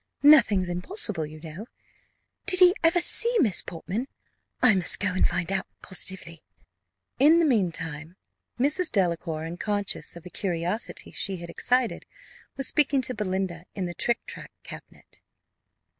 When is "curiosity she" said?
10.31-11.37